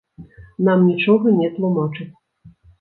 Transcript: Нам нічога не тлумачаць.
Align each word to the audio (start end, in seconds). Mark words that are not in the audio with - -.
Нам 0.69 0.79
нічога 0.89 1.35
не 1.39 1.53
тлумачаць. 1.61 2.11